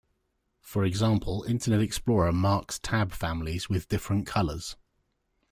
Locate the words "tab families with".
2.79-3.87